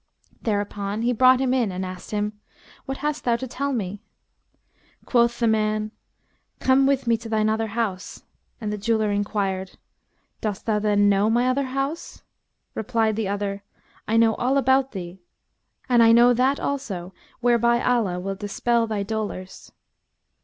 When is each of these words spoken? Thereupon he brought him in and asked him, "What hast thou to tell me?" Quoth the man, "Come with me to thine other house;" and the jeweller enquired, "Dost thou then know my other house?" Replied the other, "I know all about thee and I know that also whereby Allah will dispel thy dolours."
Thereupon 0.41 1.03
he 1.03 1.13
brought 1.13 1.39
him 1.39 1.53
in 1.53 1.71
and 1.71 1.85
asked 1.85 2.09
him, 2.09 2.33
"What 2.85 2.97
hast 3.05 3.23
thou 3.23 3.35
to 3.35 3.47
tell 3.47 3.71
me?" 3.71 4.01
Quoth 5.05 5.37
the 5.37 5.47
man, 5.47 5.91
"Come 6.59 6.87
with 6.87 7.05
me 7.05 7.17
to 7.17 7.29
thine 7.29 7.49
other 7.49 7.67
house;" 7.67 8.23
and 8.59 8.73
the 8.73 8.79
jeweller 8.79 9.11
enquired, 9.11 9.77
"Dost 10.41 10.65
thou 10.65 10.79
then 10.79 11.07
know 11.07 11.29
my 11.29 11.47
other 11.47 11.65
house?" 11.65 12.23
Replied 12.73 13.15
the 13.15 13.27
other, 13.27 13.61
"I 14.07 14.17
know 14.17 14.33
all 14.37 14.57
about 14.57 14.91
thee 14.91 15.19
and 15.87 16.01
I 16.01 16.13
know 16.13 16.33
that 16.33 16.59
also 16.59 17.13
whereby 17.39 17.79
Allah 17.79 18.19
will 18.19 18.33
dispel 18.33 18.87
thy 18.87 19.03
dolours." 19.03 19.71